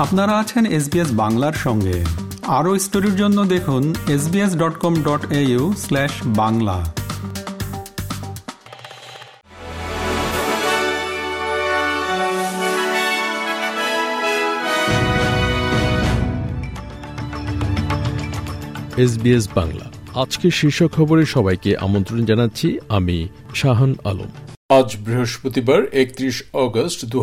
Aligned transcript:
আপনারা 0.00 0.38
আছেন 0.38 0.66
এসবিএস 0.66 1.08
বাংলার 1.12 1.52
সঙ্গে। 1.52 2.04
আরও 2.46 2.78
স্টোরির 2.78 3.16
জন্য 3.16 3.44
দেখুন 3.44 3.94
SBS 4.08 4.56
dot 4.56 4.78
com 4.78 4.94
dot 5.02 5.32
au 5.32 5.74
slash 5.78 6.10
Bangla. 6.26 6.92
SBS 18.96 19.48
Bangla. 19.54 19.86
আজকে 20.20 20.50
শীর্ষ 20.50 20.82
খবরে 20.84 21.26
সবাইকে 21.26 21.76
আমন্ত্রণ 21.76 22.24
জানাচ্ছি 22.24 22.78
আমি 22.88 23.28
শাহান 23.54 23.94
আলম। 24.04 24.30
আজ 24.78 24.90
বৃহস্পতিবার, 25.06 25.80
একত্রিশ 26.02 26.36
অগস্ট 26.64 27.00
দু 27.12 27.18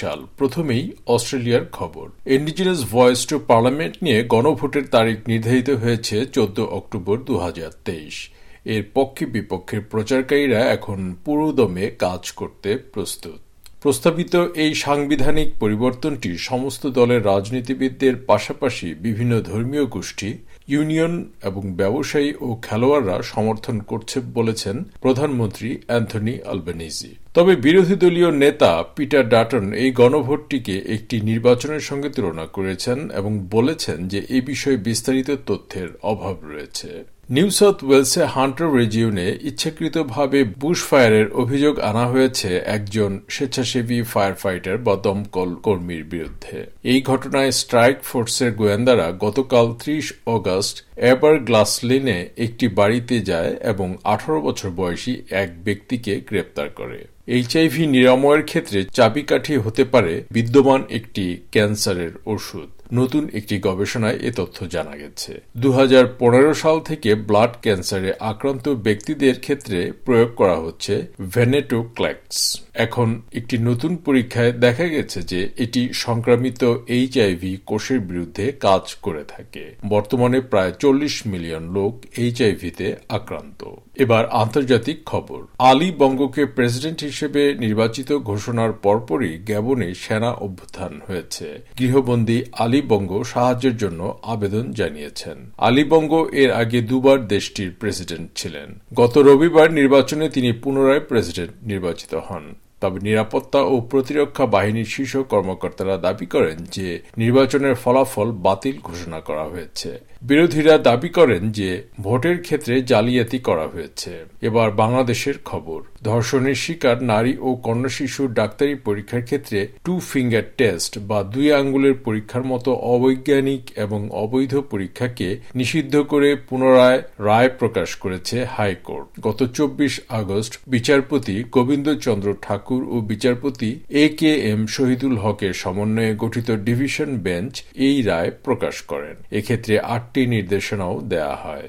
সাল। 0.00 0.18
প্রথমেই 0.38 0.84
অস্ট্রেলিয়ার 1.14 1.64
খবর। 1.72 2.06
ইন্ডিজিনাস 2.36 2.80
ভয়েস 2.94 3.20
টু 3.30 3.36
পার্লামেন্ট 3.50 3.94
নিয়ে 4.04 4.20
গণভোটের 4.34 4.86
তারিখ 4.90 5.16
নির্ধারিত 5.28 5.70
হয়েছে 5.82 6.16
চোদ্দ 6.26 6.58
অক্টোবর 6.78 7.16
দু 7.28 7.34
হাজার 7.38 7.70
তেইশ। 7.84 8.16
এর 8.64 8.82
পক্ষে 8.94 9.24
বিপক্ষের 9.26 9.82
প্রচারকারীরা 9.92 10.60
এখন 10.76 10.98
পুরোদমে 11.24 11.86
কাজ 12.04 12.22
করতে 12.30 12.70
প্রস্তুত। 12.94 13.38
প্রস্তাবিত 13.82 14.34
এই 14.54 14.72
সাংবিধানিক 14.84 15.48
পরিবর্তনটি 15.62 16.30
সমস্ত 16.50 16.82
দলের 16.98 17.20
রাজনীতিবিদদের 17.24 18.14
পাশাপাশি 18.30 18.88
বিভিন্ন 19.04 19.32
ধর্মীয় 19.50 19.86
গোষ্ঠী 19.86 20.30
ইউনিয়ন 20.68 21.14
এবং 21.42 21.62
ব্যবসায়ী 21.72 22.34
ও 22.40 22.48
খেলোয়াড়রা 22.62 23.22
সমর্থন 23.22 23.78
করছে 23.78 24.20
বলেছেন 24.34 24.84
প্রধানমন্ত্রী 25.00 25.78
অ্যান্থনি 25.86 26.34
আলবেনিজি। 26.44 27.14
তবে 27.34 27.56
বিরোধী 27.56 27.96
দলীয় 27.96 28.30
নেতা 28.30 28.84
পিটার 28.96 29.28
ডাটন 29.28 29.72
এই 29.72 29.90
গণভোটটিকে 29.90 30.78
একটি 30.78 31.20
নির্বাচনের 31.20 31.80
সঙ্গে 31.80 32.08
তুলনা 32.08 32.46
করেছেন 32.46 33.10
এবং 33.10 33.46
বলেছেন 33.50 34.08
যে 34.08 34.26
এ 34.30 34.40
বিষয়ে 34.40 34.76
বিস্তারিত 34.76 35.30
তথ্যের 35.46 35.88
অভাব 36.02 36.36
রয়েছে। 36.42 37.15
নিউ 37.30 37.50
সাউথ 37.50 37.78
ওয়েলসে 37.84 38.22
হান্টার 38.26 38.68
রিজিউনে 38.78 39.26
ইচ্ছাকৃতভাবে 39.42 40.44
বুশ 40.44 40.78
ফায়ারের 40.84 41.28
অভিযোগ 41.32 41.74
আনা 41.80 42.06
হয়েছে 42.06 42.48
একজন 42.66 43.20
স্বেচ্ছাসেবী 43.28 44.02
ফায়ার 44.02 44.34
ফাইটার 44.34 44.76
বা 44.78 44.96
দমকল 44.96 45.50
কর্মীর 45.62 46.04
বিরুদ্ধে। 46.04 46.66
এই 46.84 47.02
ঘটনায় 47.02 47.52
স্ট্রাইক 47.52 47.96
ফোর্সের 48.02 48.52
গোয়েন্দারা 48.54 49.12
গতকাল 49.20 49.66
ত্রিশ 49.82 50.06
অগস্ট 50.26 50.76
এবার 50.96 51.34
গ্লাসলিনে 51.38 52.18
একটি 52.36 52.68
বাড়িতে 52.68 53.20
যায় 53.20 53.52
এবং 53.62 53.88
আঠারো 54.04 54.38
বছর 54.40 54.70
বয়সী 54.70 55.22
এক 55.42 55.50
ব্যক্তিকে 55.64 56.20
গ্রেপ্তার 56.28 56.68
করে। 56.70 56.98
এইচআইভি 57.26 57.86
নিরাময়ের 57.86 58.42
ক্ষেত্রে 58.42 58.78
চাবিকাঠি 58.92 59.56
হতে 59.56 59.84
পারে 59.84 60.12
বিদ্যমান 60.30 60.80
একটি 60.88 61.24
ক্যান্সারের 61.52 62.12
ওষুধ। 62.26 62.68
নতুন 62.92 63.28
একটি 63.32 63.58
গবেষণায় 63.58 64.18
এ 64.18 64.30
তথ্য 64.36 64.68
জানা 64.68 64.96
গেছে। 64.96 65.40
দু 65.56 65.72
হাজার 65.72 66.04
পনেরো 66.18 66.54
সাল 66.54 66.80
থেকে 66.80 67.14
ব্লাড 67.14 67.50
ক্যান্সারে 67.62 68.12
আক্রান্ত 68.20 68.68
ব্যক্তিদের 68.68 69.40
ক্ষেত্রে 69.40 69.92
প্রয়োগ 70.04 70.34
করা 70.34 70.56
হচ্ছে 70.56 71.06
ভেনেটোক্ল্যাক্স 71.34 72.66
এখন 72.74 73.22
একটি 73.32 73.58
নতুন 73.58 73.96
পরীক্ষায় 73.96 74.52
দেখা 74.52 74.84
গেছে 74.84 75.22
যে 75.22 75.48
এটি 75.56 75.88
সংক্রামিত 75.92 76.76
এইচআইভি 76.86 77.56
কোষের 77.66 78.00
বিরুদ্ধে 78.00 78.52
কাজ 78.52 78.94
করে 78.94 79.24
থাকে। 79.24 79.74
বর্তমানে 79.88 80.40
প্রায় 80.40 80.72
চল্লিশ 80.72 81.22
মিলিয়ন 81.26 81.72
লোক 81.72 82.04
এইচআইভিতে 82.16 82.96
আক্রান্ত। 83.08 83.64
এবার 83.94 84.28
আন্তর্জাতিক 84.28 85.04
খবর। 85.04 85.42
আলী 85.58 85.92
বঙ্গকে 85.98 86.46
প্রেসিডেন্ট 86.46 87.00
হিসেবে 87.00 87.54
নির্বাচিত 87.54 88.12
ঘোষণার 88.12 88.72
পরপরই 88.72 89.38
গ্যাবনে 89.46 89.94
সেনা 89.94 90.32
অভ্যুত্থান 90.32 91.00
হয়েছে। 91.06 91.62
গৃহবন্দী 91.78 92.42
আলী 92.52 92.75
বঙ্গ 92.82 93.22
সাহায্যের 93.22 93.76
জন্য 93.76 94.18
আবেদন 94.22 94.72
জানিয়েছেন। 94.72 95.50
আলী 95.58 95.84
বঙ্গ 95.84 96.28
এর 96.32 96.52
আগে 96.52 96.80
দুবার 96.80 97.28
দেশটির 97.28 97.74
প্রেসিডেন্ট 97.80 98.30
ছিলেন। 98.36 98.80
গত 98.94 99.18
রবিবার 99.18 99.72
নির্বাচনে 99.72 100.28
তিনি 100.28 100.52
পুনরায় 100.52 101.00
প্রেসিডেন্ট 101.00 101.50
নির্বাচিত 101.62 102.14
হন। 102.14 102.54
তবে 102.80 103.00
নিরাপত্তা 103.00 103.60
ও 103.60 103.80
প্রতিরক্ষা 103.80 104.46
বাহিনীর 104.46 104.84
শীর্ষ 104.84 105.16
কর্মকর্তারা 105.16 105.96
দাবি 105.96 106.26
করেন 106.26 106.56
যে 106.56 107.02
নির্বাচনের 107.18 107.74
ফলাফল 107.74 108.32
বাতিল 108.32 108.78
ঘোষণা 108.82 109.20
করা 109.20 109.44
হয়েছে। 109.44 110.00
বিরোধীরা 110.22 110.78
দাবি 110.78 111.08
করেন 111.08 111.52
যে 111.52 111.82
ভোটের 112.00 112.42
ক্ষেত্রে 112.42 112.82
জালিয়াতি 112.82 113.38
করা 113.38 113.66
হয়েছে। 113.66 114.24
এবার 114.42 114.70
বাংলাদেশের 114.70 115.34
খবর। 115.44 115.82
ধর্ষণের 116.08 116.58
শিকার 116.64 116.98
নারী 117.12 117.32
ও 117.40 117.48
কন্যা 117.66 117.90
শিশুর 117.96 118.28
ডাক্তারি 118.32 118.74
পরীক্ষার 118.86 119.22
ক্ষেত্রে 119.22 119.58
টু 119.84 119.94
ফিঙ্গার 120.10 120.46
টেস্ট 120.58 120.92
বা 121.08 121.18
দুই 121.34 121.48
আঙ্গুলের 121.52 121.96
পরীক্ষার 122.06 122.44
মতো 122.44 122.70
অবৈজ্ঞানিক 122.94 123.62
এবং 123.76 124.00
অবৈধ 124.24 124.52
পরীক্ষাকে 124.72 125.28
নিষিদ্ধ 125.54 125.94
করে 126.12 126.28
পুনরায় 126.48 127.00
রায় 127.26 127.50
প্রকাশ 127.60 127.88
করেছে 127.94 128.36
হাইকোর্ট। 128.56 129.06
গত 129.20 129.40
চব্বিশ 129.56 129.94
আগস্ট 130.20 130.52
বিচারপতি 130.68 131.36
গোবিন্দ 131.56 131.86
চন্দ্র 132.06 132.28
ঠাকুর 132.42 132.82
ও 132.94 132.96
বিচারপতি 133.12 133.70
এ 134.02 134.04
কে 134.18 134.32
এম 134.52 134.62
শহীদুল 134.66 135.14
হকের 135.16 135.52
সমন্বয়ে 135.62 136.12
গঠিত 136.18 136.48
ডিভিশন 136.66 137.10
বেঞ্চ 137.16 137.54
এই 137.86 137.96
রায় 138.02 138.30
প্রকাশ 138.44 138.76
করেন। 138.82 139.16
এক্ষেত্রে 139.38 139.74
আটটি 139.94 140.22
নির্দেশনাও 140.26 140.94
দেয়া 141.12 141.36
হয়। 141.44 141.68